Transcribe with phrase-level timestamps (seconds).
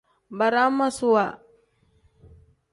[0.37, 1.25] Baramaasuwa.